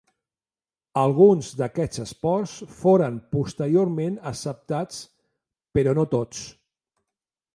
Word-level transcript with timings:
Alguns 1.01 1.49
d'aquests 1.59 2.01
esports 2.05 2.55
foren 2.79 3.19
posteriorment 3.37 4.17
acceptats, 4.31 5.01
però 5.79 5.97
no 5.99 6.07
tots. 6.17 6.43